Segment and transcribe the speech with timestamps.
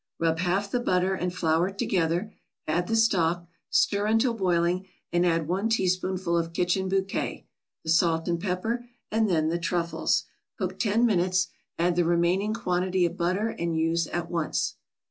[0.19, 2.33] Rub half the butter and flour together,
[2.65, 7.45] add the stock, stir until boiling and add one teaspoonful of kitchen bouquet,
[7.83, 10.23] the salt and pepper, and then the truffles;
[10.57, 14.73] cook ten minutes, add the remaining quantity of butter and use at once.